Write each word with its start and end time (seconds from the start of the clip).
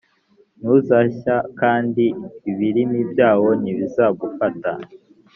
ntuzashya 0.59 1.35
kandi 1.59 2.05
ibirimi 2.51 2.99
byawo 3.11 3.49
ntibizagufata 3.61 4.71